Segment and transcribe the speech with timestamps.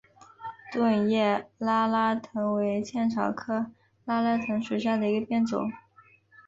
[0.71, 3.69] 钝叶拉拉藤为茜草科
[4.03, 5.71] 拉拉藤属下的一个变种。